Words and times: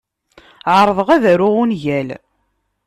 Ɛerḍeɣ 0.77 1.07
ad 1.15 1.23
aruɣ 1.31 1.53
ungal. 1.63 2.09